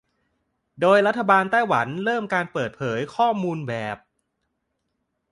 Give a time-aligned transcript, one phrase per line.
[0.81, 3.97] โดยรัฐบาลไต้หวันเริ่มการเปิดเผยข้อมูลแบบ